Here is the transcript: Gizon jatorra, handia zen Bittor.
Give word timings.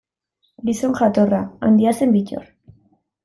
Gizon 0.69 0.95
jatorra, 0.99 1.41
handia 1.67 1.93
zen 2.01 2.13
Bittor. 2.17 2.49